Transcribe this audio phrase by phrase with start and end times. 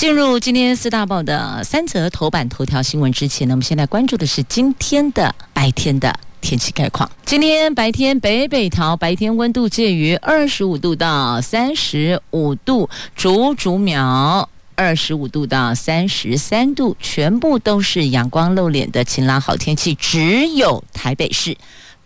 [0.00, 7.10] 进入今天四大报的三则头版头条新闻之前呢，我们现在关注的是今天的白天的天气概况。
[7.26, 21.54] 今天白天北北桃白天温度介于二十五度到三十五度，竹竹苗二十五度到三十三度，全部都是阳光露脸的晴朗好天气，只有台北市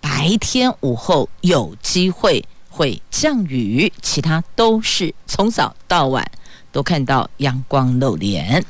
[0.00, 6.28] 白天午后有机会会降雨，其他都是从早到晚。
[6.74, 8.62] 都看到阳光露脸。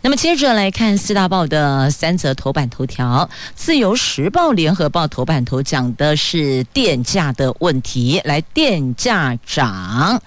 [0.00, 8.20] 那么接着来看四大报的三则头版头条，《自由时报》、《联合报》头版头讲的是电价的问题。
[8.24, 10.20] 来，电价涨，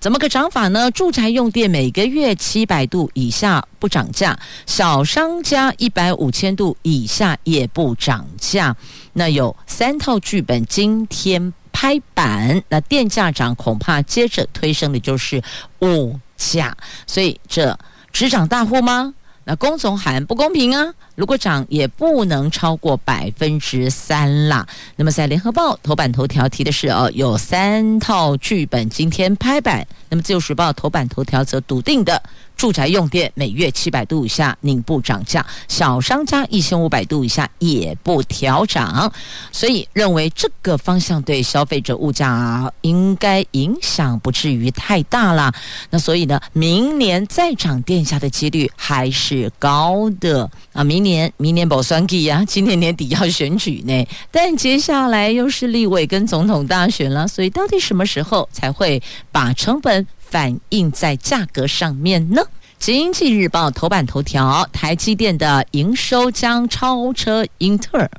[0.00, 0.90] 怎么个涨法呢？
[0.92, 8.74] 住宅用电每个月七百度以下不涨价，小商家一百五千度以下也不涨价。
[9.12, 15.42] 那有三套剧本今天拍板，那电价涨，恐怕接着推升的就是
[15.82, 16.74] 五价，
[17.06, 17.78] 所以这
[18.10, 19.12] 只涨大户吗？
[19.44, 20.94] 那工总喊不公平啊！
[21.18, 24.64] 如果涨也不能超过百分之三啦。
[24.94, 29.84] 那么在联合报头版头条提的是哦，有三套剧本今天拍板。
[30.08, 32.22] 那么自由时报头版头条则笃定的。
[32.56, 39.12] 住宅用电每月七百度以下宁不涨价，小商家一千五百度以下也不调涨，
[39.52, 45.52] 所以认为这个方向对消费者物价应该影响不至于太大了。
[45.90, 50.82] 那所以呢，明年再涨电价的几率还是高的啊！
[50.82, 62.42] 明年年明年保算计呀，今年年底要选举呢，但接下来又是立委跟总统大选了，所以到底什么时候才会把成本反映在价格上面呢？
[62.78, 68.10] 经济日报头版头条：台积电的营收将超车英特尔，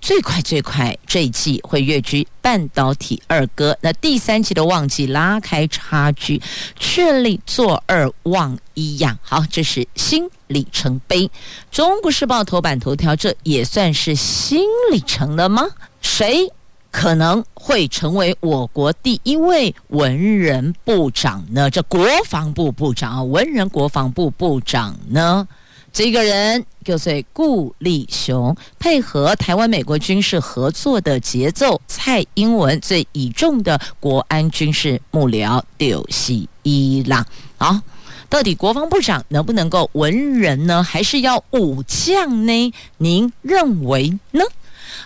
[0.00, 3.76] 最快最快这一季会跃居半导体二哥。
[3.80, 6.40] 那第三季的旺季拉开差距，
[6.78, 9.18] 确立做二望一样。
[9.22, 11.30] 好，这是新里程碑。
[11.70, 15.66] 中国时报头版头条：这也算是新里程了吗？
[16.00, 16.50] 谁？
[16.92, 21.70] 可能会成为我国第一位文人部长呢？
[21.70, 25.46] 这国防部部长啊，文人国防部部长呢？
[25.92, 37.26] 这个人就是顾立雄，配合台湾美国军事合作的节奏，蔡英文最倚重的国安军事幕僚就是伊朗。
[37.58, 37.80] 好，
[38.28, 40.82] 到底国防部长能不能够文人呢？
[40.82, 42.72] 还是要武将呢？
[42.98, 44.44] 您认为呢？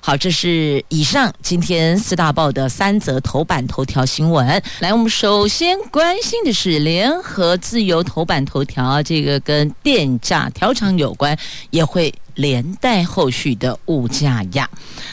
[0.06, 4.62] 好，这是以上今天四大报的三则头版头条新闻。
[4.81, 11.34] 来，我们首先关心的是联合自由头版头条，这个跟电价调涨有关，
[11.70, 12.12] 也会。
[12.34, 14.69] 连带后续的物价呀，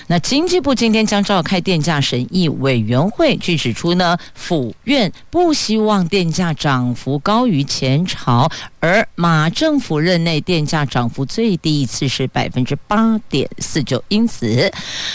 [0.08, 8.50] 那经济部今天将召开电价审议委员会，据指出呢，府院不希望电价涨幅高于前朝，
[8.80, 14.72] 而马政府任内电价涨幅最低一次是百分之八点四九，因此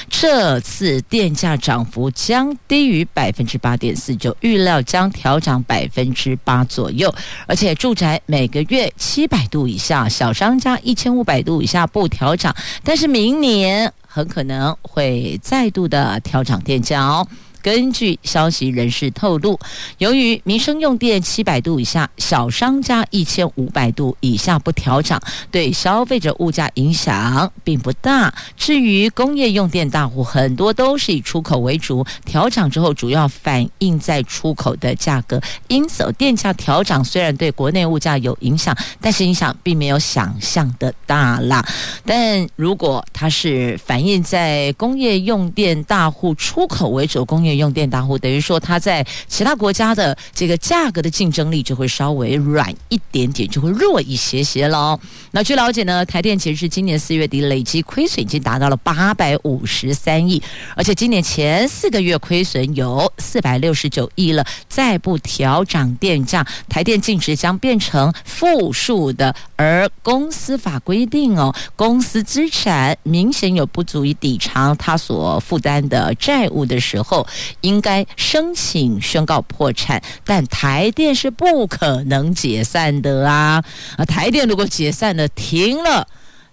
[0.09, 7.13] 这次电价涨幅将低于百分之八点四九，预料将调涨百分之八左右，
[7.47, 11.85] 而且住宅每个月七百度以下，小商家一千五百度以下。
[11.97, 17.27] 不调涨，但是明年很可能会再度的调涨电价哦。
[17.67, 19.59] 根据消息人士透露，
[19.99, 28.33] 由于民生用电七百度以下，小商家一千五百度以下不调涨，对消费者物价影响并不大。
[28.57, 35.43] 至于工业用电大户，很多都是以出口为主，调涨之后主要反映在出口的价格。
[35.67, 41.67] 因此，电价调涨虽然对国内物价有影响，但是影响并没有想象的大啦。
[42.05, 54.99] 但如果它是反映在工业用电大户出口为主，工业用电大户等于说，它在其他国家的这个价格的竞争力就会稍微软一点点，就会弱一些些喽。
[55.31, 60.43] 那据了解呢，台电其实是今年四月底累计亏损已经达到了八百五十三亿，
[60.75, 64.45] 而且今年前四个月亏损有四百六十九亿了。
[64.69, 69.35] 再不调涨电价，台电净值将变成负数的。
[69.57, 77.27] 而公司法规定哦，公司资产明显有不足以抵偿它所负担的债务的时候。
[77.61, 83.63] 应该申请宣告破产，但台电是不可能解散的啊！
[83.97, 86.07] 啊，台电如果解散了，停了，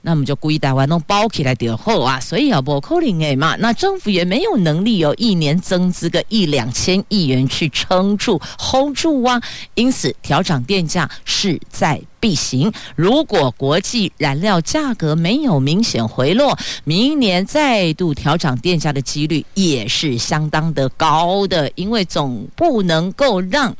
[0.05, 9.41] 那我们就故意台湾弄包起来点后啊，所以要不扣零哎嘛，那政府也没有能力有一年增资个一两千亿元去撑住 hold 住啊，
[9.75, 12.69] 因此调涨电价势在必行。
[12.97, 23.73] 如果国际燃料价格没有明显回落，明年再度调涨电价的几率也是相当的高的，因为总不能够让。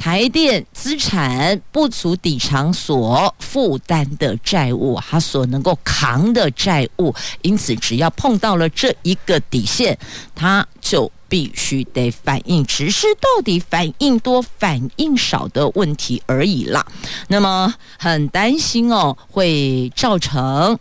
[0.00, 9.98] 台电资产不足抵偿所负担的债务，它所能够扛的债务，因此只要碰到了这一个底线，
[10.34, 16.86] 它就必须得反应，只是到底反应多反应少的问题而已啦。
[17.28, 20.78] 那么很担心哦，会造成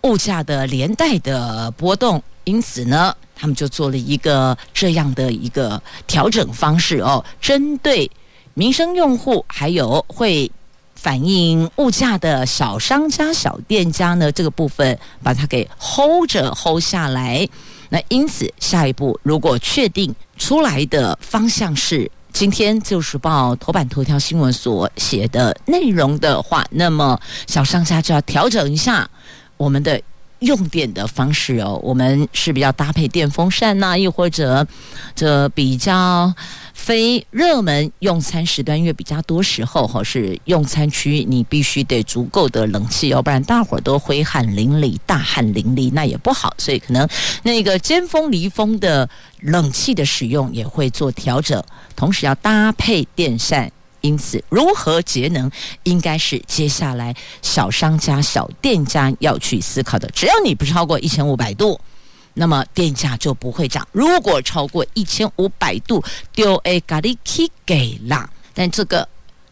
[0.00, 8.10] 物价的连带的波动，因此呢，他们就做了一个这样的一个调整方式哦，针对。
[8.60, 10.52] 民生用户还有会
[10.94, 17.48] 反映物价的小商家、小店家呢，这个部分把它给 hold 着 hold 下来。
[17.88, 29.08] 那因此，下一步如果确定出来的方向是今天《自由时报》头版头条新闻所写的内容的话，那么小商家就要调整一下
[29.56, 29.98] 我们的
[30.40, 31.80] 用电的方式哦。
[31.82, 34.66] 我们是比较搭配电风扇呐、又或者
[35.14, 36.34] 这比较。
[36.72, 46.54] 非热门用餐时段，因为比较多时候哈是用餐区，你必须得足够的冷气，要不然大伙儿都挥汗淋漓、大汗淋漓，那也不好。
[46.56, 47.06] 所以可能
[47.42, 49.06] 那个尖峰离峰的
[49.40, 51.62] 冷气的使用也会做调整，
[51.94, 53.70] 同时要搭配电扇。
[54.00, 55.50] 因此，如何节能，
[55.82, 60.08] 应该是接下来小商家、小店家要去思考的。
[60.14, 61.80] 只要你不超过一千五百度。
[62.32, 63.86] 那么电价就不会涨。
[63.90, 66.02] 如果超过一千五百度，
[66.32, 68.30] 丢 a 咖喱 k 给啦。
[68.54, 69.06] 但这个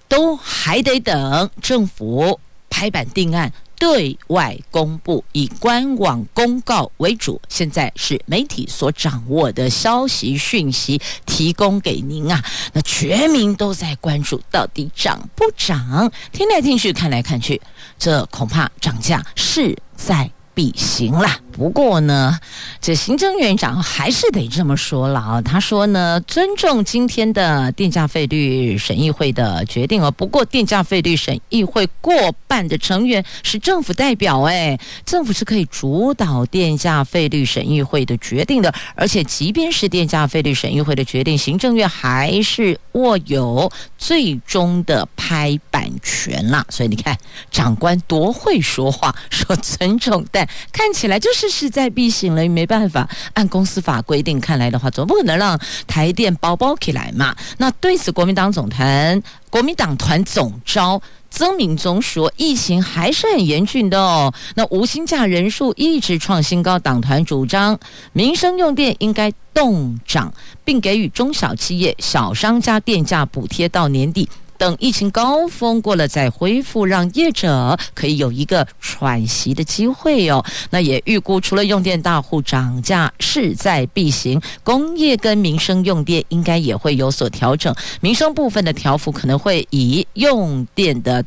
[0.07, 2.39] 都还得等政府
[2.71, 7.41] 拍板定案，对外公布，以官网公告为主。
[7.49, 12.43] 现在是媒体所掌握的消息讯息，提供给您啊。
[12.73, 16.11] 那全民都在关注，到底涨不涨？
[16.33, 17.61] 听来听去，看来看去，
[17.99, 21.39] 这恐怕涨价势在必行啦。
[21.59, 22.39] 不过呢，
[22.81, 25.43] 这行政院长还是得这么说了啊。
[25.43, 30.09] 他说呢，尊重今天的电价费率审议会的决定哦。
[30.13, 32.15] 不过，电价费率审议会过
[32.47, 38.73] 半的成员是政府代表，哎，政府是可以主导电价费率审议会的决定的。
[38.95, 43.69] 而且，即便是电价费率审议会的决定，行政院还是握有
[43.99, 46.65] 最终的拍板权啦。
[46.69, 47.19] 所以，你看，
[47.51, 51.48] 长官多会说话，说尊重，但看起来就是。
[51.49, 57.35] 势在必行了，没办法，按公司法规定，看来的话，总不可能让台电包包起来嘛。
[57.59, 61.01] 那对此，国民党总团、国民党团总召
[61.31, 64.33] 曾铭宗说，疫情还是很严峻的哦。
[64.55, 67.79] 那无薪假人数一直创新高，党团主张
[68.13, 70.33] 民生用电应该动涨，
[70.65, 74.29] 并给予中小企业、小商家电价补贴到年底。
[74.59, 80.45] 等疫情高峰过了再恢复，让业者可以有一个喘息的机会哦。
[80.71, 87.75] 那也预估，除了用电大户涨价势在必行，工业跟民生用电应该也会有所调整。
[88.01, 91.25] 民生部分的调幅可能会以用电的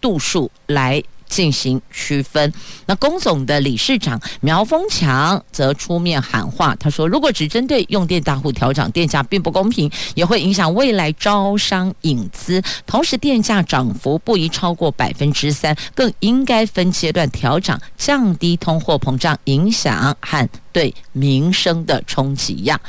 [0.00, 1.02] 度数来。
[1.28, 2.52] 进行区分。
[2.86, 12.62] 那工总的理事长苗丰强则出面喊话，他说：“如果只针对用电大户调涨电价，并不公平，也会影响未来招商引资。
[12.86, 22.80] 同时，电价涨幅不宜超过百分之三，更应该分阶段调涨，降低通货膨胀影响和对民生的冲击呀。”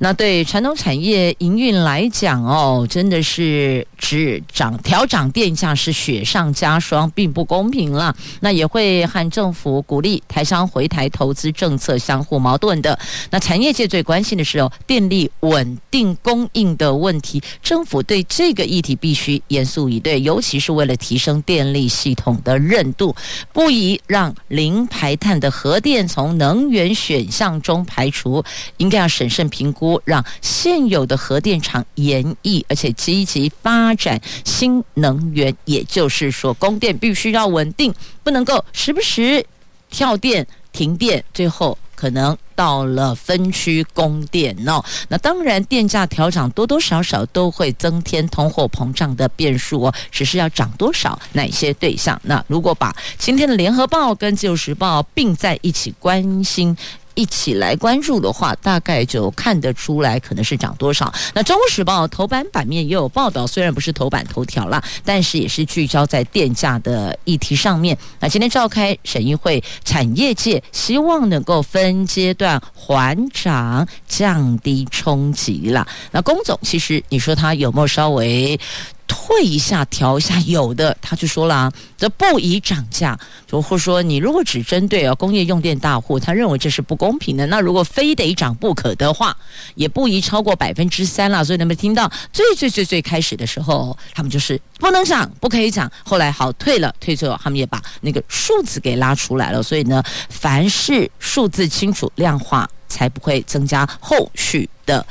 [0.00, 8.14] 那对传统产业营运来讲哦，真的是只涨调涨电价是雪上加霜，并不公平了。
[8.40, 12.98] 那也会和政府鼓励台商回台投资政策相互矛盾的。
[13.30, 23.14] 那产业界最关心的是哦，电力稳定供应的问题，政府对这个议题必须严肃以对，尤其是为了提升电力系统的韧度，
[23.52, 28.44] 不宜让零排碳的核电从能源选选项中排除，
[28.76, 30.00] 应该要审慎评估。
[30.04, 35.54] 让现有的核电厂延役，而且积极发展新能源。
[35.64, 39.44] 也就是说，供电必须要稳定，不能够时不时
[39.88, 44.84] 跳电、停电，最后可能到了分区供电哦。
[45.08, 49.94] 那当然，电价调涨多多少少都会增添通货膨胀的变数哦。
[50.10, 52.20] 只是要涨多少，哪些对象？
[52.24, 56.76] 那如果把今天的联合报跟自由时报并在一起关心。
[57.14, 61.12] 一起来关注的话，大概就看得出来可能是涨多少。
[61.32, 67.96] 那《中国时报》头版版面也有报道，虽然不是头版头条啦，但是也是聚焦在电价的议题上面。
[68.20, 75.86] 那今天召开审议会，产业界希望能够分阶段缓涨，降低冲击啦。
[76.10, 78.58] 那龚总，其实你说他有没有稍微？
[79.06, 87.46] 退一下，调一下，有的他就说了啊，这不宜涨价，就或说你如果只针对啊工业用电大户，他认为这是不公平的。
[87.46, 89.36] 那如果非得涨不可的话，
[89.74, 91.44] 也不宜超过百分之三了。
[91.44, 95.90] 所以你们听到最最最最开始的时候，他们就是不能涨，不可以涨。
[96.04, 99.62] 后来好退了，退之后他们也把那个数字给拉出来了。
[99.62, 105.06] 所以呢，凡是数字清楚量化，才不会增加后续的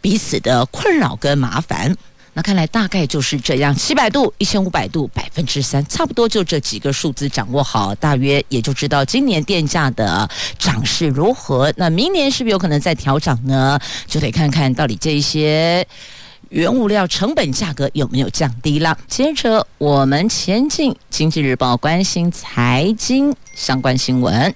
[0.00, 1.96] 彼此的困扰跟麻烦。
[2.38, 11.74] 那看来大概就是这样，七百度、一千五百度、百分之三，差不多就这几个数字掌握好，大约也就知道今年电价的涨势如何。
[11.76, 13.76] 那明年是不是有可能再调涨呢？
[14.06, 15.84] 就得看看到底这一些
[16.50, 18.96] 原物料成本价格有没有降低了。
[19.08, 24.54] 接着我们前进，经济日报关心财经相关新闻，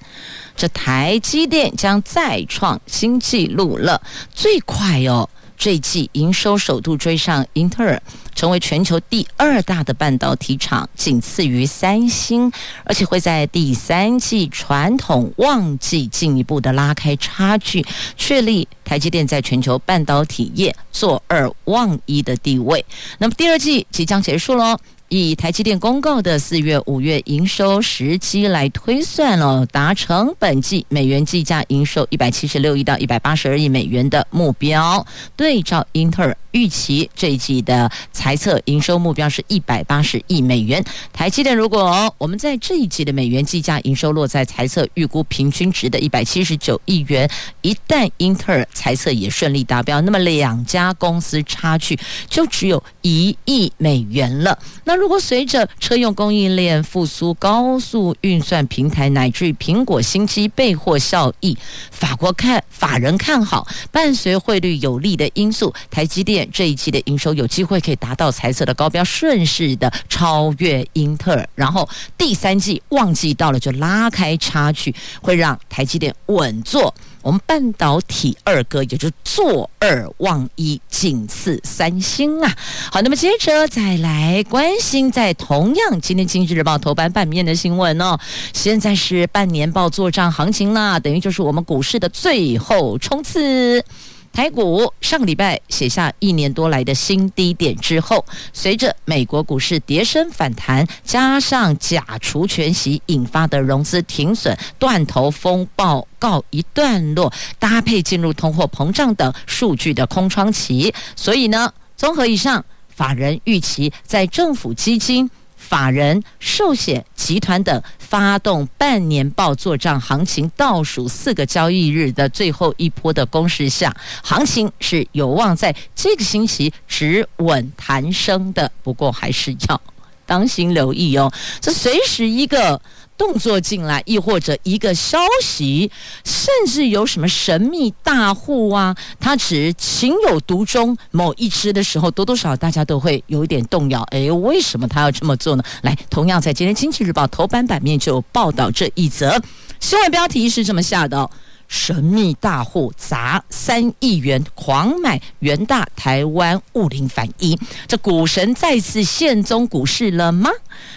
[0.54, 4.00] 这台积电将再创新纪录了，
[4.32, 5.28] 最快哦。
[5.62, 8.02] 这季营收首度追上英特尔，
[8.34, 12.50] 成为全球第二大的半导体厂，仅次于三星，
[12.82, 22.84] 而且会在第三季传统旺季进一步的拉开差距，确立台积电在全球半导体业坐二望一的地位。
[23.18, 24.76] 那么第二季即将结束喽。
[25.12, 36.34] 以台积电公告的四月、五月营收时机来推算哦，达成本季美元计价营收一百七十六亿到一百八十二亿美元的目标，对照英特尔。
[36.52, 40.84] 预期这一季的财测营收目标是一百八十亿美元。
[41.10, 47.26] 台积电如果我们在这一季的美元计价营收落在财测预估平均值的一百七十九亿元，
[47.62, 54.58] 一旦英特尔财测也顺利达标，那么两家公司差距就只有一亿美元了。
[54.84, 61.58] 那如果随着车用供应链复苏、高速运算平台乃至于苹果新机备货效益，
[61.90, 66.48] 法国看法人看好，伴随汇率有利的因素，台积电。
[66.52, 82.54] 这一期的营收有机会可以达到财测的高标，顺势的超越英特尔，然后第三季旺季到了就拉开差距，会让台积电稳坐我们半导体二哥，也就是坐二望一，仅次三星啊。
[82.90, 88.18] 好，那么接着再来关心，在同样今天《经济日报》头版版面的新闻哦，
[88.52, 93.84] 现在是半年报做账行情啦，等于就是我们股市的最后冲刺。
[94.32, 98.24] 台股上礼拜写下一年多来的新低点之后，
[98.54, 115.30] 随着美国股市跌升反弹，加上假除权息引发的融资停损、断头风暴告一段落，搭配进入通货膨胀等数据的空窗期，所以呢，综合以上，法人预期在政府基金。
[115.72, 128.70] 法人、寿险集团等发动半年报做账行情倒数四个交易日的最后一波的攻势下，行情是有望在这个星期止稳弹升的。
[128.82, 129.80] 不过还是要
[130.26, 132.78] 当心留意哦，这随时一个。
[133.22, 135.88] 动作进来，亦或者一个消息，
[136.24, 144.02] 甚至有什么神秘大户啊，他只情有独钟某一只的时候，多多少少大家都会有一点动摇。
[144.10, 145.62] 哎，为什么他要这么做呢？
[145.82, 149.40] 来，同样在今天《经济日报》头版版面就报道这一则
[149.78, 151.30] 新闻标题是这么下的哦。
[151.72, 160.50] 神秘大户砸三亿元狂买元大台湾物林反一，这股神再次现踪股市了吗？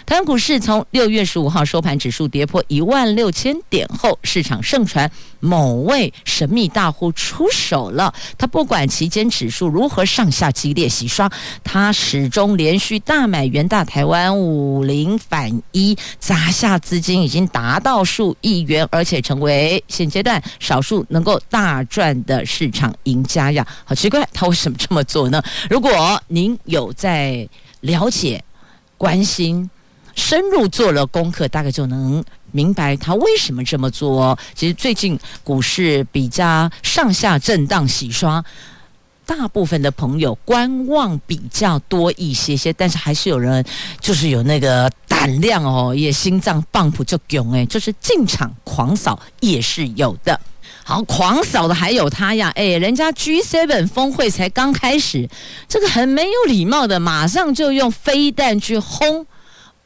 [0.04, 8.12] 台湾股市从六月十五号收盘指数跌破一万六千点后，市场盛传某位神秘大户出手了。
[8.38, 11.30] 他不管期间指数如何上下激烈洗刷，
[11.64, 20.42] 他始终连续大买元大台湾五零反一，砸下资金已经达到数亿元，而且成为现阶段。
[20.58, 25.42] 少数能够大赚的市场赢家呀，好奇怪，他为什么这么做呢？
[25.70, 27.48] 如果您有在
[27.80, 28.42] 了解、
[28.96, 29.68] 关心、
[30.14, 32.24] 深入做了功课，大概就能
[32.56, 34.36] 明白他为什么这么做。
[34.54, 38.42] 其实最近股市比较上下震荡洗刷，
[39.26, 43.62] 大部分的朋友观望比较多一些些，但是还是有人
[44.00, 50.40] 就是有那个胆量哦，也心脏棒普就囧哎，就是进场狂扫也是有的。
[50.82, 52.52] 好，狂扫的还有他呀！
[52.54, 55.28] 哎，人家 G7 峰会才刚开始，
[55.68, 59.26] 这个很没有礼貌的，马上就用飞弹去轰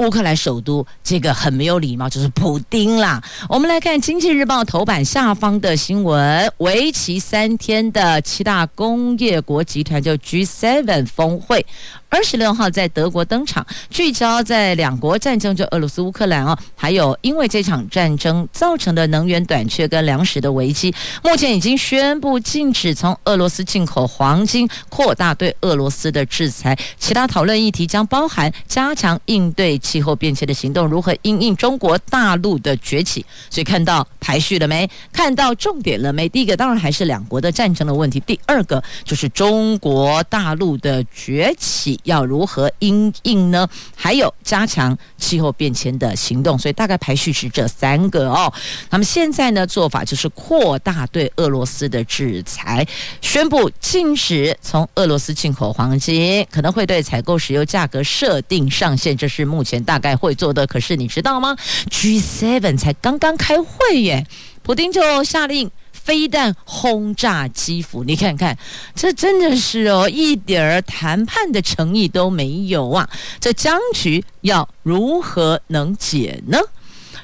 [0.01, 3.23] 乌克兰首都，这个很没有礼貌，就是普丁啦。
[3.51, 11.67] 我们来看《经济日报》头版下方的新闻：为期三天的七大工业国集团就 G7 峰会。
[12.11, 26.77] 二十六号在德国登场，聚焦在两国战争，就俄罗斯乌克兰哦，还有因为这场战争造成的能源短缺跟粮食的危机，目前已经宣布禁止从俄罗斯进口黄金，扩大对俄罗斯的制裁。
[26.99, 33.25] 其他讨论议题将包含加强应对气候变迁的行动，如何因应中国大陆的崛起。
[33.49, 34.91] 所以看到排序了没？
[35.13, 36.29] 看到重点了没？
[36.29, 42.00] 第一个当然还是两国的战争的问题，第二个就是中国大陆的崛起。
[42.05, 43.69] 要如何因应呢？
[43.95, 48.53] 还有加强气候变迁的行动，所以大概排序是这三个哦。
[48.91, 52.87] 那么现在呢，做法就是扩大对俄罗斯的制裁，
[53.21, 60.67] 宣布禁止从俄罗斯进口黄金，可能会对采购石油价格设定上限，这是目前大概会做的。
[60.67, 61.57] 可是你知道吗
[61.91, 64.27] ？G7 才刚刚开会耶，
[64.63, 65.71] 普丁就下令。
[66.11, 68.59] 飞弹轰炸基辅，你看看，
[68.97, 73.09] 这真的是哦，一点儿谈判的诚意都没有啊！
[73.39, 76.59] 这僵局要如何能解呢？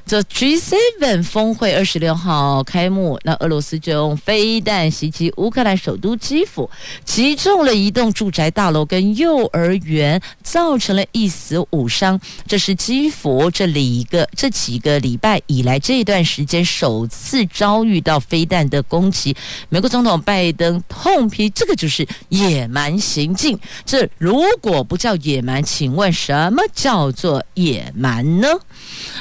[0.07, 6.71] 这 G7 峰会二十六号开幕，那俄罗斯就用飞弹袭击乌克兰首都基辅，
[7.05, 12.21] 击中了一栋住宅大楼跟幼儿园，造成了一死五伤。
[12.47, 19.37] 这是基辅这里一个这几个礼拜以来这段时间首次遭遇到飞弹的攻击。
[19.69, 23.59] 美国总统拜登痛批这个就是野蛮行径。
[23.85, 28.49] 这如果不叫野蛮，请问什么叫做野蛮呢？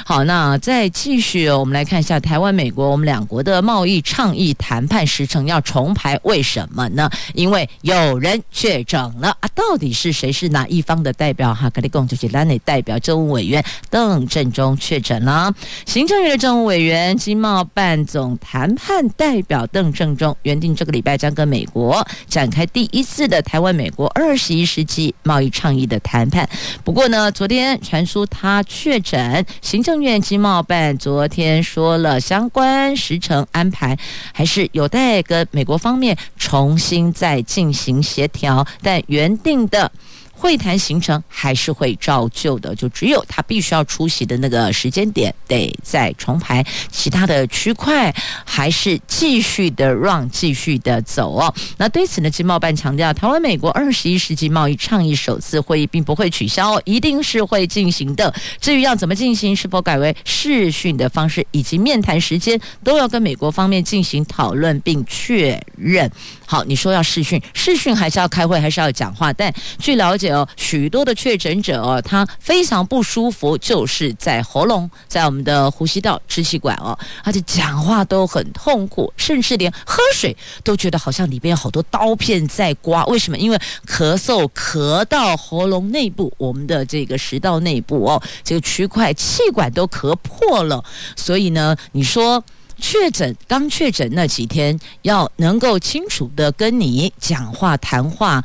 [0.04, 7.08] 好，那在再继续，我们来看一下台湾、美国，我们两国的贸易倡议谈判时程要重排，为什么呢？
[7.32, 9.48] 因为有人确诊了啊！
[9.54, 10.30] 到底是谁？
[10.30, 11.54] 是哪一方的代表？
[11.54, 15.50] 哈，格里贡就是蓝内代表政务委员邓振中确诊了。
[15.86, 26.46] 行政院的政务委员、经贸办总谈判代表邓振中，原定这个礼拜将跟美国展开第一次的台湾、美国二十一世纪贸易倡议的谈判。
[26.84, 29.42] 不过呢，昨天传出他确诊。
[29.62, 33.96] 行政院经贸办昨天说了，相关时程安排
[34.32, 39.90] 还是有待跟美国方面重新再进行协调，但原定的。
[40.38, 51.52] 会谈行程还是会照旧的，就只有他必须要出席的那个时间点得再重排，其他的区块还是继续的 run，继续的走哦。
[51.78, 58.32] 那对此呢，经贸办强调，台湾美国二十一世纪贸易倡议首次会议并不会取消，一定是会进行的。
[58.60, 66.10] 至于要怎么进行，是否改为视讯的方式，以及面谈时间，都要跟美国方面进行讨论并确认。
[66.44, 69.32] 好，你说要视讯，视讯还是要开会，还是要讲话？
[69.32, 83.04] 但据了解哦，许多的确诊者哦，他非常不舒服，就是在喉咙，在我们的呼吸道支气管哦，而且讲话都很痛苦，甚至连喝水都觉得好像里边有好多刀片在刮。
[83.06, 83.38] 为什么？
[83.38, 90.84] 因为咳嗽咳到喉咙内部，我们的这个食道内部哦，这个区块气管都咳破了，
[91.16, 92.42] 所以呢，你说。
[92.78, 98.44] 确诊刚确诊那几天，要能够清楚的跟你讲话谈话，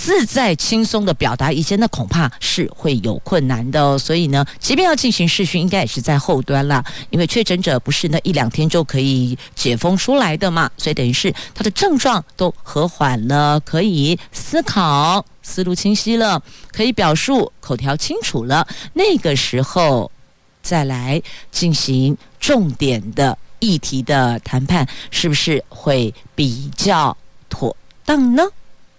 [0.00, 3.98] 自在轻松的表达意见，那恐怕是会有困难的哦。
[3.98, 20.10] 所以呢，即便要进行视讯，应该也是在后端啦，因为确诊者不是那一两天就可以解封出来的嘛，所以等于是他的症状都和缓了，可以思考，思路清晰了，可以表述，口条清楚了，那个时候
[20.62, 23.36] 再来进行重点的。
[23.60, 27.16] 议题的谈判是不是会比较
[27.48, 28.44] 妥当呢？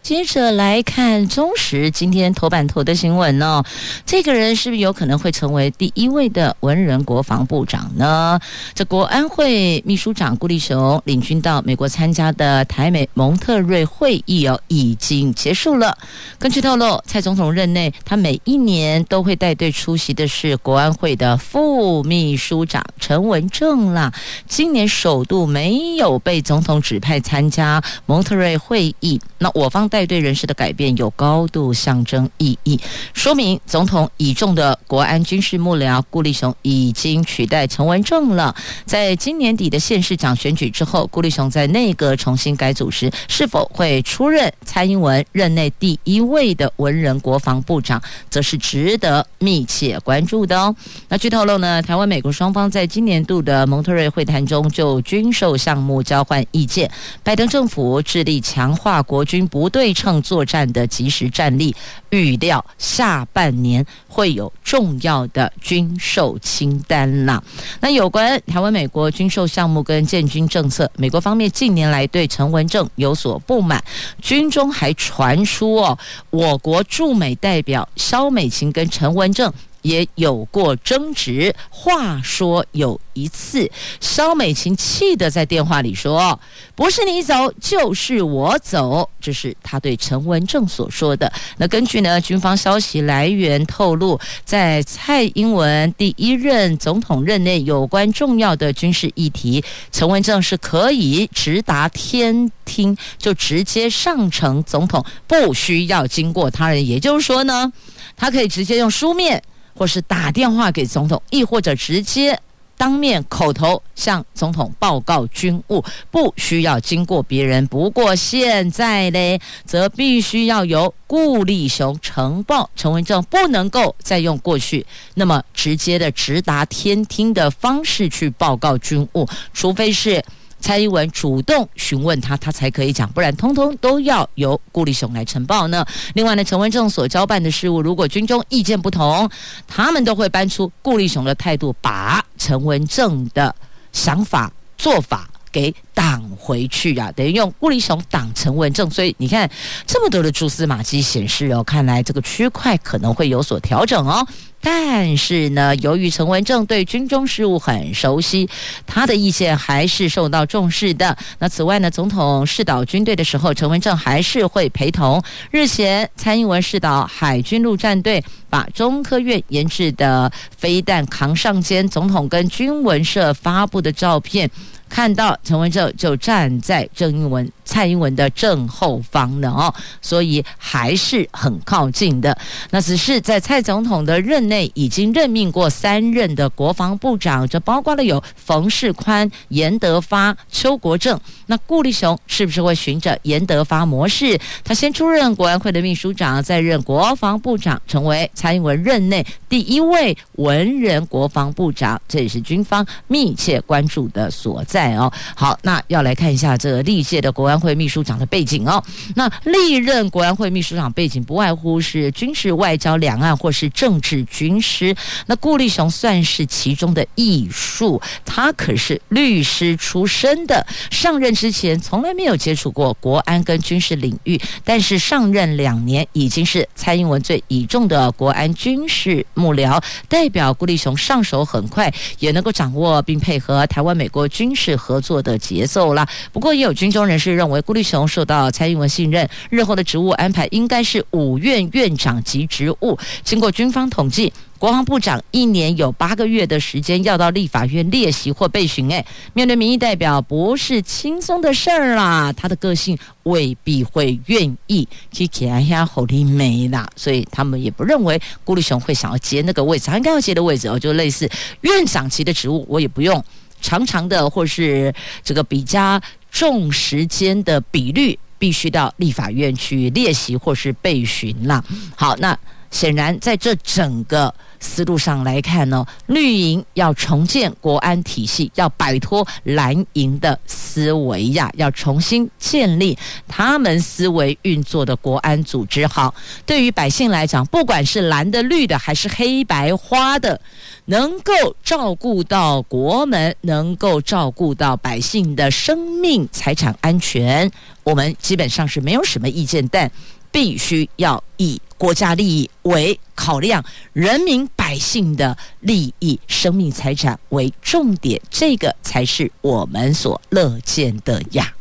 [0.01, 3.63] 接着来看中时今天头版头的新闻哦，
[4.05, 8.39] 这个人是不是有可能会成为第一位的文人国防部长呢？
[8.73, 15.95] 这国安会秘书长顾立雄领军到美国参加的台美蒙特瑞会议哦，已经结束了。
[16.39, 24.12] 根据透露，蔡总统任内，他每一年都会带队出席的是国安会的副秘书长陈文正啦。
[24.47, 29.88] 今年首度没有被总统指派参加蒙特瑞会议，那我方。
[29.89, 32.80] 带队人士的改变有高度象征意义，
[33.13, 38.56] 说明总统倚重的国安军事幕僚顾立雄已经取代陈文正了。
[38.86, 47.99] 在今年底的县市长选举之后，顾立雄在内阁重新改组时，是否会出任蔡英文任内第一位的文人国防部长，
[48.30, 50.75] 则是值得密切关注的哦。
[51.08, 56.89] 那据透露呢，台湾美国双方在今年度的蒙特瑞会谈中就军售项目交换意见，
[57.23, 59.79] 拜登政府致力强化国军不断。
[59.80, 61.74] 对称作战的即时战力，
[62.10, 67.42] 预料下半年会有重要的军售清单啦。
[67.80, 73.82] 那有关台湾美国军售项目跟建军政策，美国方面近年来对陈文正有所不满，
[74.22, 75.98] 军中还传出哦，
[76.30, 79.50] 我国驻美代表肖美琴跟陈文正。
[79.82, 81.54] 也有过争执。
[81.70, 86.39] 话说有一次，萧美琴气得在电话里说
[86.76, 91.32] ：“不是你走，就是我走。”这是他对陈文正所说的。
[91.58, 106.88] 那根据呢军方消息来源透露，在蔡英文第一任总统任内，有关重要的军事议题，陈文正是可以直达天听，就直接上呈总统，不需要经过他人。
[106.88, 107.72] 也就是说呢，
[108.15, 109.44] 他可以直接用书面。
[109.80, 112.38] 或是打电话给总统，亦或者直接
[112.76, 117.65] 当面口头向总统报告军务，不需要经过别人。
[117.68, 130.22] 不过现在呢，则必须要由顾立雄呈报陈文正，不能够再用过去那么直接的直达天听的方式去报告军务，除非是。
[130.60, 135.86] 蔡英文主动询问他，他才可以讲，不然通通都要由顾立雄来呈报呢。
[136.13, 139.30] 另外呢，陈文正所交办的事务，如果军中意见不同，
[139.67, 143.56] 他们都会搬出顾立雄的态度，把陈文正的
[143.91, 148.89] 想法做法给挡回去啊，等于用物理熊挡陈文正。
[148.89, 149.49] 所以你看，
[149.85, 154.25] 这么多的蛛丝马迹显示哦，看来这个区块可能会有所调整哦。
[154.62, 158.49] 但是呢，由于陈文正对军中事务很熟悉，
[158.85, 161.17] 他的意见还是受到重视的。
[161.38, 165.23] 那此外呢，总统视导军队的时候，陈文正还是会陪同。
[165.49, 174.51] 日前，蔡英文视导海军陆战队，把中科院研制的飞弹扛上肩，总统跟军文社发布的照片。
[174.89, 182.36] 看到陈文正就站在郑英文、蔡英文的正后方呢哦，所以还是很靠近的。
[182.71, 191.19] 那只是在蔡总统的任内已经任命过三任的国防部长，这包括了有冯世宽、严德发、邱国正。
[191.45, 194.39] 那顾立雄是不是会循着严德发模式？
[194.63, 202.01] 他先出任国安会的秘书长，再任国防部长，成为蔡英文任内第一位文人国防部长。
[202.08, 204.95] 这也是军方密切关注的所在。
[204.95, 208.84] 哦，好，那要来看一下这个历届的国安会秘书长的背景哦。
[209.15, 214.95] 那历任国安会秘书长背景不外乎是军事、外交、两岸或是政治军师。
[215.28, 234.69] 那顾立雄算是其中的艺术，他可是律师出身的，上任之前从来没有接触过国安跟军事领域，但是上任两年已经是蔡英文最倚重的国安军事幕僚，代表顾立雄上手很快，也能够掌握并配合台湾美国军事。
[234.80, 236.08] 合作的节奏啦。
[236.32, 242.97] 不过也有军中人士认为，为顾立雄受到蔡英文信任，日后的职务安排应该是五院院长级职务。
[243.23, 248.91] 经过军方统计，国防部长一年有八个月的时间要到立法院列席或被询。
[248.91, 252.33] 哎，面对民意代表不是轻松的事儿啦。
[252.33, 259.88] 他的个性未必会愿意去给人家好听没啦，所以他们也不认为顾立雄会想要接那个位置。
[259.88, 261.29] 他应该要接的位置哦，就类似
[261.62, 263.23] 院长级的职务，我也不用。
[263.62, 264.93] 长长的，或是
[265.24, 266.00] 这个比较
[266.32, 271.63] 重时间的比率，必须到立法院去列席或是备询了。
[271.95, 272.38] 好，那
[272.71, 274.34] 显然在这整个。
[274.62, 285.88] 思路上来看呢，绿营要重建国安体系，要摆脱蓝营的思维呀，要重新建立他们思维运作的国安组织。
[285.88, 286.13] 好，
[286.45, 290.41] 对于百姓来讲，不管是蓝的、绿的，还是黑白花的，
[290.88, 297.49] 能够照顾到国门，能够照顾到百姓的生命财产安全，
[297.84, 299.89] 我们基本上是没有什么意见，但
[300.34, 301.62] 必须要以。
[301.80, 303.63] 国家利益为考量，
[303.94, 311.54] 人民百姓的利益、生命财产为重点，这个才是我们所乐见的呀。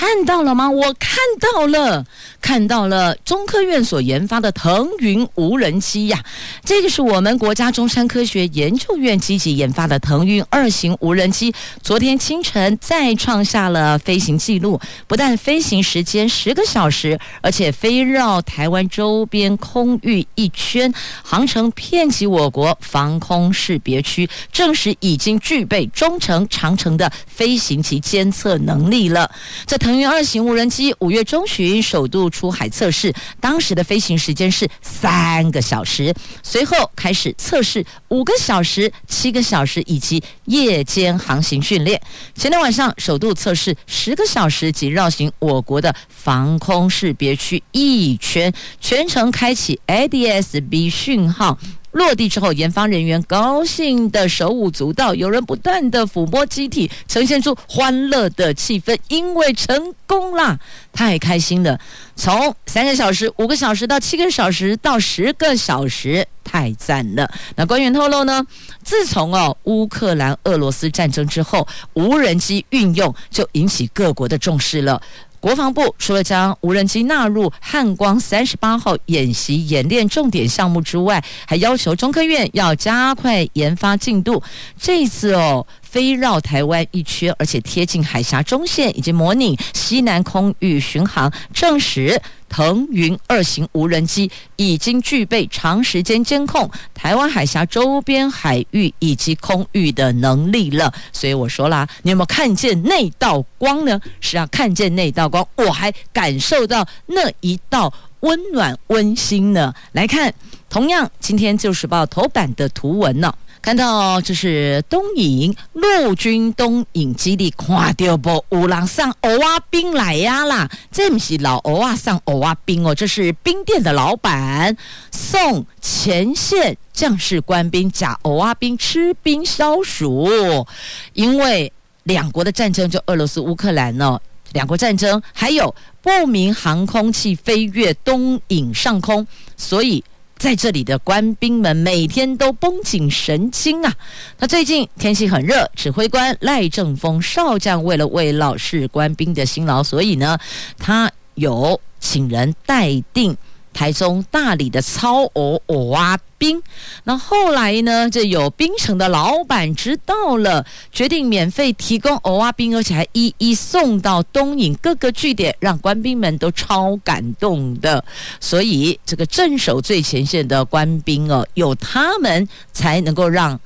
[0.00, 0.70] 看到了吗？
[0.70, 2.06] 我看到了，
[2.40, 6.24] 看到了中科院所研发的腾云无人机呀！
[6.64, 11.54] 这个是我们国家中山科学研究院积极研发的腾云二型无人机。
[11.82, 20.90] 昨天清晨再创下了飞行记录，不但飞行时间十个小时，而且飞绕台湾周边空域一圈，
[21.22, 29.30] 航程遍及我国防空识别区，证实已经具备中程、长程的飞行及监测能力了。
[29.66, 42.00] 这腾腾云二型无人机五月中旬首度出海测试，当时的飞行时间是三个小时，随后开始测试五个小时、七个小时以及夜间航行训练。
[42.36, 51.58] 前天晚上首度测试十个小时及绕行我国的防空识别区一圈，全程开启 ADS-B 讯号。
[51.92, 60.58] 落地之后，研发人员高兴的手舞足蹈，有人不断的抚摸机体，呈现出欢乐的气氛，因为成功啦，
[60.92, 61.78] 太开心了。
[62.14, 67.28] 从三个小时、五个小时到七个小时到十个小时，太赞了。
[67.56, 68.46] 那官员透露呢，
[68.84, 75.00] 自从哦乌克兰俄罗斯战争之后，无人机运用就引起各国的重视了。
[75.40, 84.42] 国防部除了将无人机纳入汉光三十八号演习演练重点项目之外，还要求中科院要加快研发进度。
[84.78, 85.66] 这一次哦。
[85.90, 100.94] 飞绕台湾一圈，而且贴近海峡中线，以及模拟西南空域巡航，证实腾云二型无人机已经具备长时间监控台湾海峡周边海域以及空域的能力了。
[101.12, 104.00] 所以我说啦，你有没有看见那道光呢？
[104.20, 109.74] 是啊看见那道光，我还感受到那一道温暖温馨呢。
[109.90, 110.32] 来看，
[110.68, 113.34] 同样今天《旧时报》头版的图文呢。
[113.62, 118.42] 看到这是东引陆军东引基地，看到不？
[118.48, 120.68] 有人送蚵仔冰来呀啦！
[120.90, 124.74] 这不是老蚵仔送蚵仔冰哦，这是冰店的老板
[125.10, 130.66] 送前线将士官兵假蚵仔冰吃冰消暑。
[131.12, 131.70] 因为
[132.04, 134.18] 两国的战争，就俄罗斯乌克兰呢，
[134.52, 139.26] 两国战争还有不明航空器飞越东引上空，
[139.58, 140.02] 所以。
[140.40, 143.94] 在这里的官兵们每天都绷紧神经啊！
[144.38, 150.38] 那最近天气很热，指挥官赖正峰少将为了慰劳士官兵的辛劳，所以呢，
[150.78, 153.36] 他有请人待定。
[153.72, 156.62] 台中、大理的超偶偶啊冰，
[157.04, 158.08] 那后来呢？
[158.10, 168.04] 这有冰城的老板知道了，决定免费提供偶啊冰，而且还一一送到东引各个据点，让官兵们都超感动的。
[168.40, 173.58] 所以，这个镇守最前线的官兵哦，有他们才能够让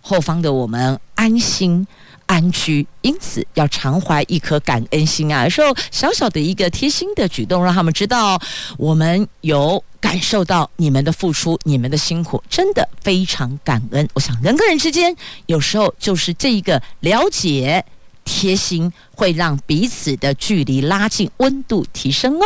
[0.00, 1.86] 后方的我们安心。
[2.30, 5.48] 安居，因此要常怀一颗感恩心啊！
[5.48, 8.40] 说小小的一个贴心的举动，让他们知道
[8.78, 14.08] 我们有感受到你们的付出，你们的辛苦，真的非常感恩。
[14.14, 15.14] 我想人跟人之间
[15.46, 17.84] 有时候就是这一个了解、
[18.24, 22.44] 贴心，会让彼此的距离拉近，温度提升哦。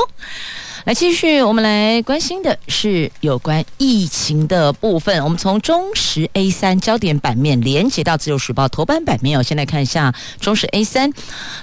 [0.84, 5.24] 来继续，我们来关心的是有关疫情的部分。
[5.24, 9.42] 我们从中时 A 三焦点版面连接到自由时报头版版面哦。
[9.42, 11.10] 先来看一下中时 A 三，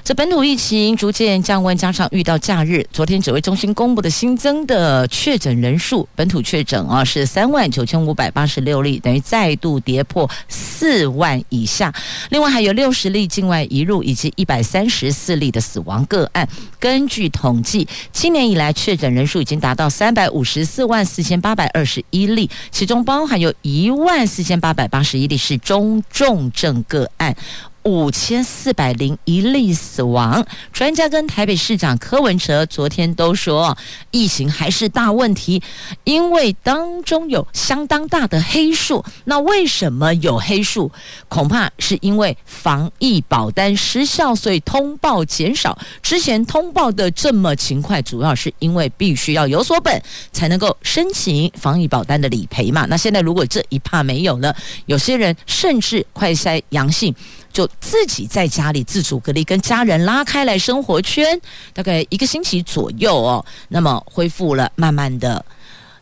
[0.04, 11.94] 这本土疫情逐渐降温，加上遇到假日，昨天指挥中心公布的新增的确诊人数，本土确诊啊是三万九千五百八十六例，等于再度跌破四万以下。
[12.32, 16.50] 另外还有六十例境外移入，以及一百三十四例的死亡个案。
[16.80, 19.11] 根据统计，今年以来确诊。
[19.14, 27.36] 人数已经达到三百五十四万四千八百二十一例，其中包含有一万四千八百八十一例是中重症个案。
[27.84, 33.76] 五千四百零一例死亡，专家跟台北市长柯文哲昨天都说，
[34.12, 35.62] 疫情还是大问题，
[36.04, 39.04] 因为当中有相当大的黑数。
[39.26, 40.92] 那为什么有黑数？
[41.28, 45.78] 恐怕是因为防疫保单失效，所以通报减少。
[46.04, 52.86] 之前通报的这么勤快，主要是因为必须要有所本才能够申请防疫保单的理赔嘛。
[52.86, 57.16] 那现在如果这一趴没有了，有些人甚至快筛阳性。
[57.52, 61.40] 就自己在家里自主隔离，跟家人拉开来生活圈，
[61.74, 65.44] 大概一个星期左右哦，那么恢复了，慢慢的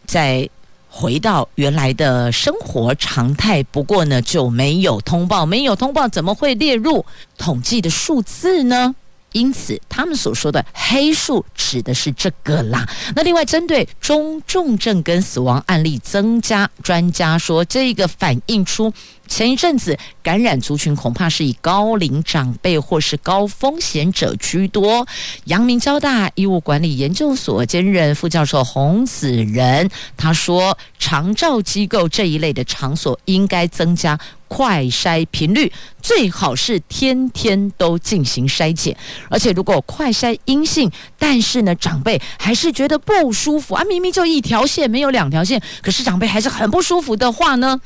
[0.05, 0.47] 再
[0.89, 3.61] 回到原来的生活常态。
[3.63, 7.05] 不过呢，就没有通报，没有通报，怎么会列入
[7.37, 8.95] 统计的数字呢？
[9.31, 12.87] 因此，他们所说的黑数指的是这个啦。
[13.15, 18.91] 那另外，针对中重症跟死亡案例增加，专家说这个反映出。
[19.27, 25.07] 前一阵子感染族群恐怕是以高龄长辈或是高风险者居多。
[25.43, 29.87] 阳明交大医务管理研究所兼任副教授洪子仁
[30.17, 38.97] 他说，长照机构这一类的场所应该增加快筛频率，最好是天天都进行筛检。
[39.29, 47.79] 而且如果快筛阴性，但是呢长辈还是觉得不舒服啊，明明就一条线没有两条线，可是长辈还是很不舒服的话呢？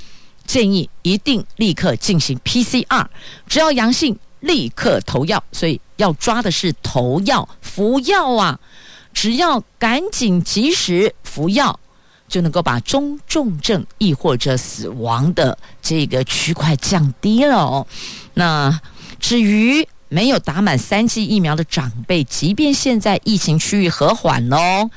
[0.45, 3.05] 建议一定立刻进行 PCR，
[3.47, 5.41] 只要阳性立刻投药。
[5.51, 8.59] 所以要抓的是投药，服药啊，
[9.13, 11.79] 只要赶紧及时服药，
[12.27, 17.87] 就能够把中重症亦或者死亡的这个区块降低了哦。
[18.33, 18.79] 那
[19.19, 24.89] 至于没有打满三剂疫苗的长辈，即便现在疫情区域和缓喽，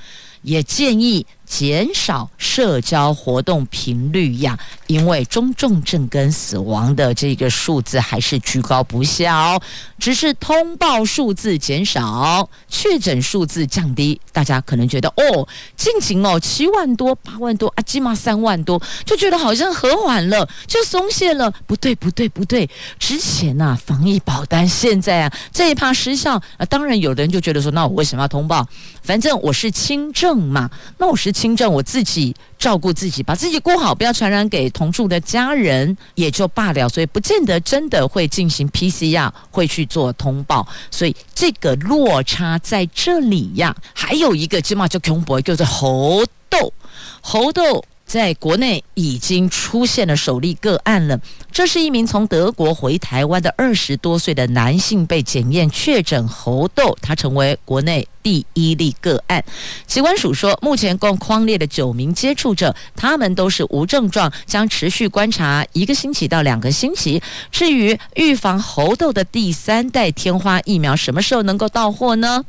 [0.42, 1.26] 也建议。
[1.46, 9.56] 减少社交活动频率呀，因为中重症跟死亡的这个数字还是居高不下，
[9.98, 15.46] 只是通报数字减少，确诊数字降低，大家可能觉得哦，
[15.76, 21.52] 近情哦，七万多、八万多啊，起码三万多，就觉得好像和缓了，就松懈了。
[21.66, 22.68] 不对，不对，不对，
[22.98, 28.66] 之前呐、啊，防疫保单现在啊，这一趴失效啊，当然有的人就觉得说，那我为什么要通报？
[29.02, 30.68] 反正我是轻症嘛，
[30.98, 31.36] 那我是。
[31.36, 36.88] 轻症，我自己照顾自己，把自己顾好，不要传染给同住的家人，也就罢了。
[36.88, 40.66] 所以不见得真的会进行 PCR，会去做通报。
[40.90, 43.74] 所以这个落差在这里呀。
[43.94, 46.72] 还有一个，起码就恐怖，就是猴痘，
[47.20, 47.84] 猴痘。
[48.06, 51.20] 在国内已经出现了首例个案了。
[51.50, 59.44] 这是一名从德国回台湾的二十多岁的男性被检验确诊猴痘，他成为国内第一例个案。
[59.86, 67.20] 疾管署说，目前共框列的九名接触者，他们都是无症状，将持续观察一个星期到两个星期。
[67.50, 72.44] 至于预防猴痘的第三代天花疫苗，什么时候能够到货呢？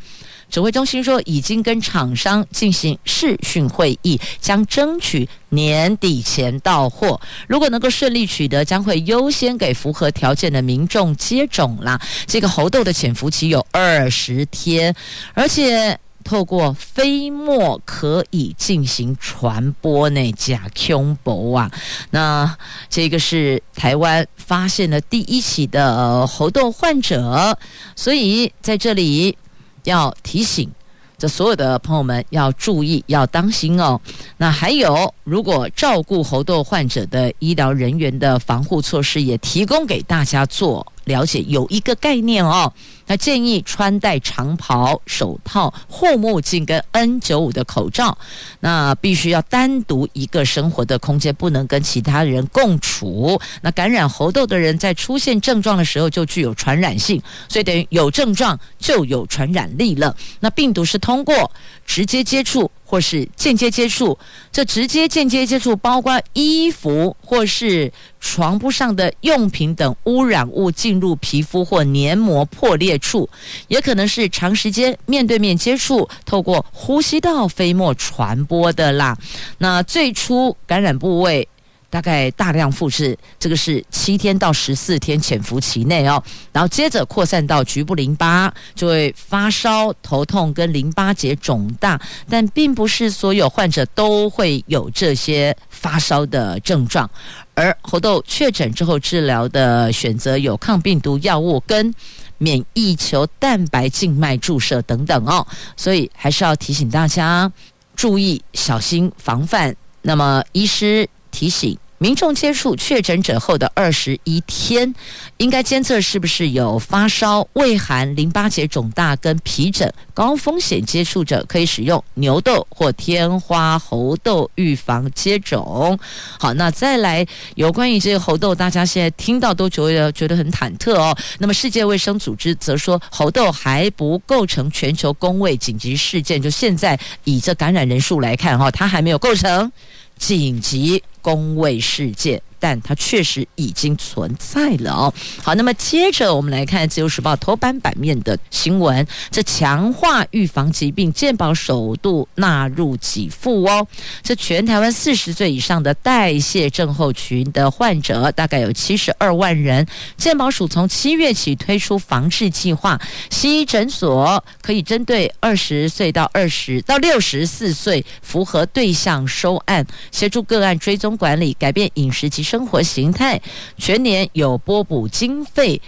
[0.50, 7.20] 指挥中心说，已经跟厂商进行视讯会议，将争取年底前到货。
[7.48, 12.00] 如果能够顺利取得，将会优先给符合条件的民众接种啦。
[12.26, 14.96] 这个猴痘的潜伏期有二十天，
[15.34, 20.32] 而且透过飞沫可以进行传播呢。
[20.32, 21.70] 假恐怖啊！
[22.12, 22.58] 那
[22.90, 27.58] 这个是台湾发现的第一起的猴痘患者，
[27.98, 29.38] 所以在这里。
[29.88, 30.70] 要提醒
[31.18, 34.00] 这所有的朋友们要注意，要当心哦。
[34.38, 40.86] 那还有，如果照顾猴痘患者的医疗人员的防护措施，也提供给大家做。
[41.06, 42.72] 了解有一个概念哦，
[43.08, 48.18] 那建议穿戴长袍、手套、护目镜跟 N 九五的口罩。
[48.60, 53.40] 那必须要单独一个生活的空间，不能跟其他人共处。
[53.62, 60.16] 那感染猴痘的人在出现症状的时候就具有传染性，所以等于有症状就有传染力了。
[60.40, 61.52] 那病毒是通过
[61.86, 62.70] 直接接触。
[62.90, 64.18] 或是间接接触，
[64.50, 67.92] 这直接间接接触包括衣服或是
[68.22, 73.30] 床铺上的用品等污染物进入皮肤或黏膜破裂处，
[73.68, 79.18] 也可能是长时间面对面接触，透过呼吸道飞沫传播的啦。
[79.58, 81.48] 那最初感染部位。
[81.90, 97.10] 大概大量复制，这个是七天到十四天潜伏期内哦，然后接着扩散到局部淋巴，就会发烧、头痛跟淋巴结肿大，但并不是所有患者都会有这些发烧的症状。
[97.54, 101.92] 而猴痘确诊之后治疗的选择有抗病毒药物跟
[102.38, 105.46] 免疫球蛋白静脉注射等等哦，
[105.76, 107.52] 所以还是要提醒大家
[107.96, 109.76] 注意小心防范。
[110.02, 111.08] 那么医师。
[111.30, 114.94] 提醒民众接触确诊者后的二十一天，
[115.38, 119.92] 应该监测是不是有发烧、畏寒、淋巴结肿大跟皮疹。
[120.14, 125.98] 高风险接触者可以使用牛痘或天花猴痘预防接种。
[126.40, 131.18] 好，那再来有关于这个猴痘，大家现在听到都觉得觉得很忐忑哦。
[131.40, 136.40] 那么世界卫生组织则说，猴痘还不构成全球公卫紧急事件。
[136.40, 139.72] 就现在以这感染人数来看，哈，它还没有构成。
[140.18, 142.42] 紧急公卫事件。
[142.60, 145.14] 但它确实已经存在了哦。
[145.44, 153.86] 好，那么接着我们来看《自由时报》头版版面的新闻，这强化预防疾病，健保首度纳入给付哦。
[154.24, 159.86] 这全台湾四十岁以上的代谢症候群的患者大概有七十二万人，
[160.18, 163.00] 健保署从七月起推出防治计划，
[163.30, 173.40] 西医诊所可以针对二十岁到二十到六十四岁符合对象收案，协助个案追踪管理，改变饮食及生活形态，
[173.78, 175.82] 全年有拨补经费。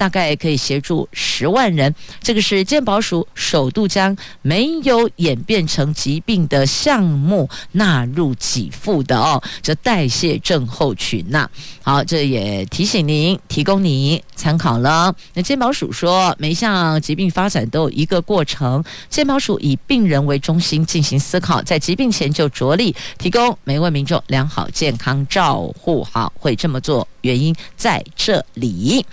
[0.00, 11.40] 大概可以协助十万人，这个是健保署首度将没有演变成疾病的项目纳入给付的哦，这代谢症候群呐、
[11.82, 11.96] 啊。
[11.96, 15.14] 好，这也提醒您，提供您参考了。
[15.34, 26.02] 那健保署说，每项疾病发展都有一个过程，健保署以病人为中心进行思考，在疾病前就着力提供每位民众良好健康照护。
[26.10, 27.06] 好，会这么做。
[27.22, 29.04] 原因在这里。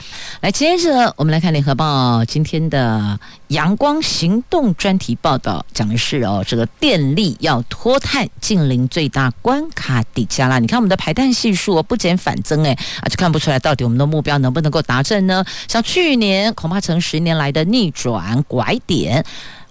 [0.42, 10.60] 来，接着我们来看联合报今天的阳光行动专题报道，讲的是哦，这个电力要脱碳近邻最大关卡底加拉。
[10.60, 15.44] 你看我们的排碳系数不减反增，哎啊，就看不出来到底我们的目标能不能够达成呢？
[15.68, 19.24] 像去年恐怕成十年来的逆转拐点。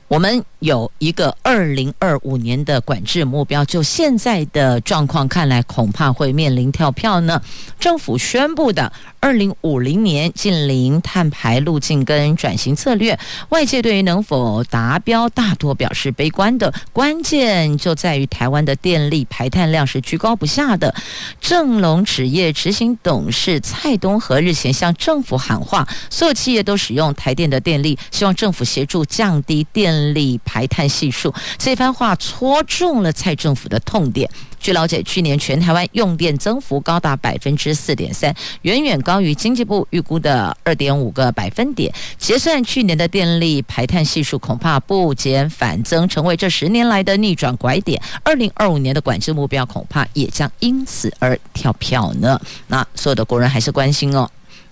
[0.08, 7.40] 我们有一个二零二五年的管制目标，就现在的状况看来，恐怕会面临跳票呢。
[7.78, 13.16] 政府宣布的二零五零年近零碳排路径跟转型策略，
[13.50, 16.74] 外界对于能否达标大多表示悲观的。
[16.92, 20.92] 关键就在于台湾的电力排碳量是居高不下的。
[21.40, 29.86] 正隆纸业执行董事蔡东和日前向政府喊话，所有企业都使用台电的电力，希望政府协助降低电。
[29.86, 34.26] 电力排排碳系数，这番话戳中了蔡政府的痛点。
[34.58, 41.92] 据了解，去年全台湾用电增幅高达百分之四点三，远远高于经济部预估的二点五个百分点。
[42.16, 48.00] 结算去年的电力排碳系数，恐怕不减反增，成为这十年来的逆转拐点。
[48.24, 52.40] 二零二五年的管制目标，恐怕也将因此而跳票呢。
[52.68, 54.28] 那所有的国人还是关心哦。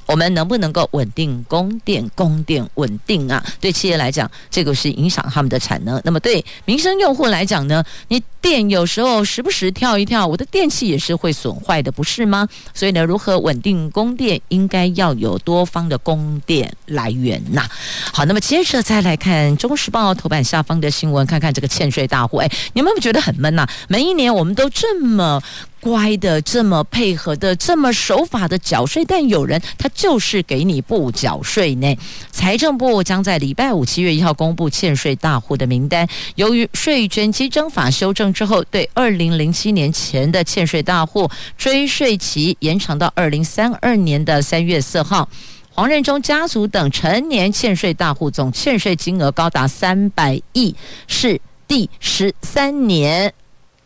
[0.06, 2.08] 我们能不能够稳定供电？
[2.14, 6.00] 供电稳定啊，对企业来讲，这个是影响他们的产能。
[6.04, 7.82] 那么对民生用户来讲呢？
[8.08, 12.46] 你电有时候时不时跳一跳，我的电器也是会损坏的，不是吗？
[12.74, 17.66] 所以呢，如何稳定供电，应该要有多方的供电来源呐。
[18.12, 22.36] 好，那么接着再来看《中时报》头版下方的新闻，看看这个欠税大户。
[22.36, 23.66] 哎，你们有没有觉得很闷呐？
[23.88, 25.42] 每一年我们都这么。
[25.84, 31.94] 乖的，这么配合的，这么守法的缴税，但有人他就是给你不缴税呢。
[32.30, 36.08] 财政部将在礼拜五七月一号公布欠税大户的名单。
[36.36, 45.28] 由于税捐稽征法修正之后，对二零零七年前的欠税大户追税期延长到二零三二年的三月四号。
[45.70, 50.74] 黄任中家族等成年欠税大户总欠税金额高达三百亿，
[51.06, 53.34] 是第十三年。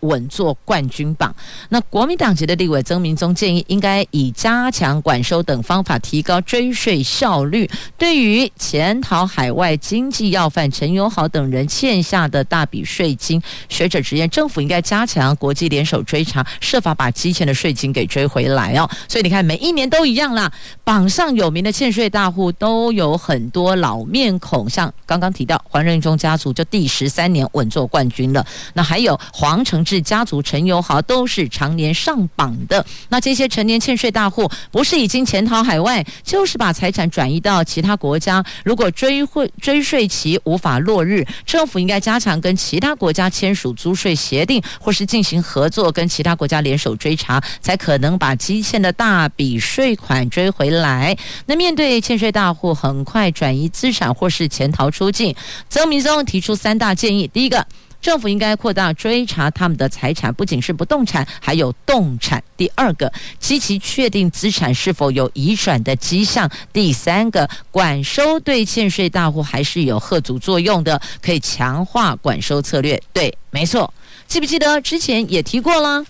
[0.00, 1.34] 稳坐冠军榜。
[1.70, 7.68] 那国民党籍的立委曾明宗建议，应该以加强管收等方法提高追税效率。
[7.96, 18.88] 对于潜逃海外经济要犯陈友豪等人欠下的大笔税金，学者直言，政府应该加强国际联手追查，设法把积欠的税金给追回来哦。
[19.08, 20.52] 所以你看，每一年都一样啦。
[20.84, 28.46] 榜上有名的欠税大户都有很多老面孔，像刚刚提到黄任中家族就第十三年稳坐冠军了。
[28.74, 29.84] 那还有黄成。
[29.88, 32.84] 是家族陈友豪都是常年上榜的。
[33.08, 38.44] 那这些成年欠税大户，不是已经潜逃海外，就是把财产转移到其他国家。
[38.62, 51.16] 如果追会追税期无法落日，政府应该加强跟其他国家签署租税协定，或是进行合作，跟其他国家联手追查，才可能把积欠的大笔税款追回来。
[51.46, 55.34] 那面对欠税大户很快转移资产或是潜逃出境，
[55.70, 57.66] 曾明宗提出三大建议：第一个。
[58.00, 62.42] 政府应该扩大追查他们的财产，不仅是不动产，还有动产。
[62.56, 66.48] 第二个，积极确定资产是否有移转的迹象。
[66.72, 73.00] 第三个，管收对欠税大户还是有贺阻作用的，可以强化管收策略。
[73.12, 73.92] 对，没错，
[74.26, 76.04] 记不记得之前也提过了？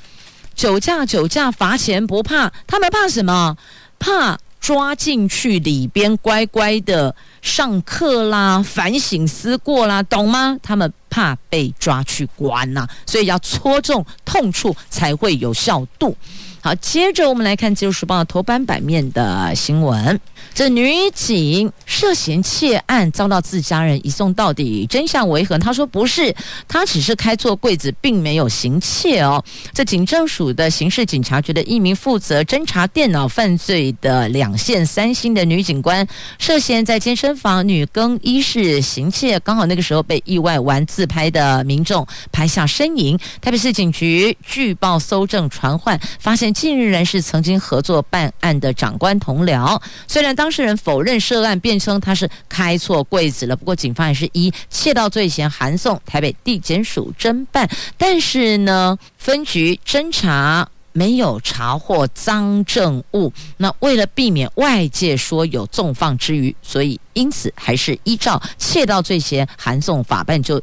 [0.54, 3.56] 酒驾，酒驾罚钱不怕，他们怕什么？
[3.98, 7.14] 怕抓进去里边乖乖的。
[7.40, 10.58] 上课啦，反省思过啦，懂吗？
[10.60, 16.16] 他们怕被抓去关呐、所以要戳中痛处才会有效度。
[16.60, 20.20] 好，接着我们来看《自由时报》头版版面的新闻。
[20.52, 25.56] 这女警涉嫌窃案遭到自家人移送到底，真相为何？
[25.56, 26.34] 她说不是，
[26.66, 29.42] 她只是开错柜子，并没有行窃哦。
[29.72, 36.04] 这警政署的刑事警察局的一名负责侦查电脑犯罪的两线三星的女警官，
[36.40, 43.16] 涉嫌在健身房女更衣室行窃，刚好那个时候被意外玩自拍的民众拍下身影。
[43.40, 50.48] 台北市警局据报搜证传唤，发现近日人是曾经合作办案的长官同僚，虽然当。
[50.50, 53.54] 事人否认涉案，辩称他是开错柜子了。
[53.54, 57.68] 不过警方也是依窃盗罪嫌函送台北地检署侦办，
[57.98, 63.30] 但是呢，分局侦查没有查获赃证物。
[63.58, 70.60] 那为了避免外界说有纵放之余，所以因此还是依照窃盗罪嫌函送法办，就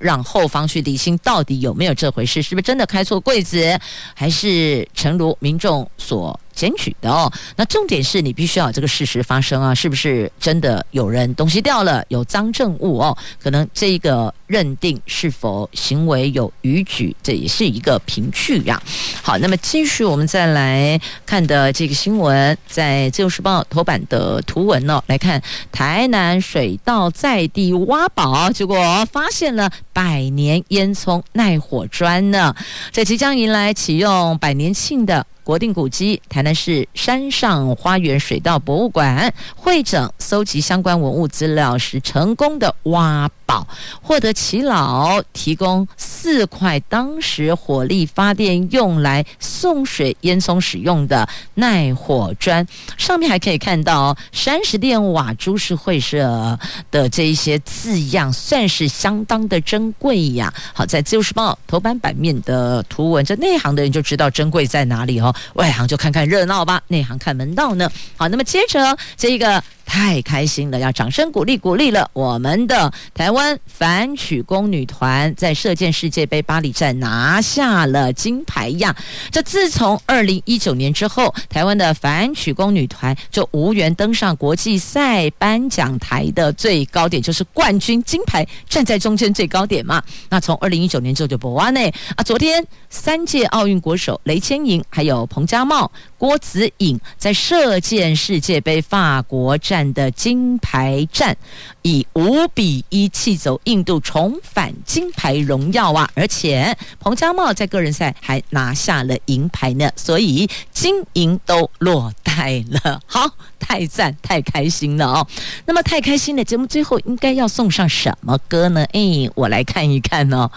[0.00, 3.78] 让后方去理清到底有没有这回事，是不是真的开错柜子，
[4.14, 7.32] 还是诚如民众所检举的哦。
[7.54, 13.16] 那重点是你必须要有这个事实发生啊，是不是真的有人东西掉了，有赃证物哦？
[13.40, 18.82] 可能这个认定是否行为有逾矩，这也是一个凭据呀。
[19.22, 25.40] 好，那么继续我们再来看的这个新闻，在《自由时报》头版的图文呢，来看
[25.70, 28.76] 台南水稻在地挖宝，结果
[29.12, 32.54] 发现了百年烟囱耐火砖呢。
[32.90, 35.26] 这即将迎来启用百年庆的。
[35.46, 43.66] 国定古迹台是山上花园水稻博物馆会诊搜集相关文物资料时，成功的挖宝，
[44.02, 52.66] 获得耆老提供四块当时火力发电用来送水烟囱使用的耐火砖，
[52.98, 56.58] 上面还可以看到山石电瓦株式会社
[56.90, 60.52] 的这一些字样，算是相当的珍贵呀。
[60.74, 65.32] 好，在自由时报头版版面的图文，这内行的人就知道珍贵在哪里哦。
[65.54, 67.90] 外行就看看热热闹吧，内行看门道呢。
[68.18, 69.62] 好，那么接着这个。
[69.86, 72.10] 太开心了，要掌声鼓励鼓励了！
[72.12, 78.94] 我们的台湾反曲弓女团在射箭世界杯巴黎站拿下了金牌呀！
[79.30, 90.02] 这自从二零一九年之后，台湾的反曲弓女团就无缘登上国际赛颁奖台的最高点，就是冠军金牌站在中间最高点嘛。
[90.28, 91.80] 那从二零一九年之后就不完呢
[92.16, 92.24] 啊！
[92.24, 99.75] 昨天三届奥运国手雷千莹还有彭家茂、郭子颖在射箭世界杯法国站。
[99.94, 101.36] 的金牌战
[101.82, 106.08] 以五比一气走印度，重返金牌荣耀啊！
[106.14, 113.00] 而且彭家茂在个人赛还拿下了银牌呢，所以金银都落袋了。
[113.06, 115.26] 好，太赞，太开心了哦！
[115.64, 118.84] 那么太开心的节目最后应该要送上什么歌呢？
[118.92, 120.50] 哎，我来看一看哦。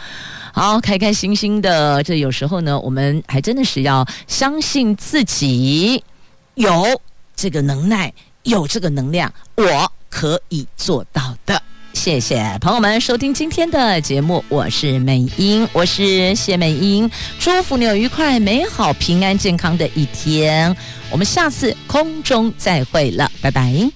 [0.51, 6.03] 好，开开心心的，这有时候呢，我们还真的是要相信自己
[6.55, 6.99] 有
[7.35, 8.11] 这个能耐。
[8.43, 11.61] 有这个能量，我可以做到的。
[11.93, 17.09] 谢谢朋友们收听今天的节目，我是美英，我是谢美英，
[17.39, 20.73] 祝福你有愉快、美好、平安、健康的一天。
[21.11, 23.91] 我们下次空中再会了，拜拜。